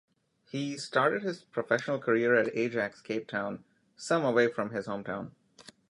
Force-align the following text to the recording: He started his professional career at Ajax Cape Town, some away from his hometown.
He 0.49 0.77
started 0.79 1.21
his 1.21 1.43
professional 1.43 1.99
career 1.99 2.33
at 2.33 2.57
Ajax 2.57 3.01
Cape 3.01 3.27
Town, 3.27 3.63
some 3.95 4.25
away 4.25 4.47
from 4.47 4.71
his 4.71 4.87
hometown. 4.87 5.33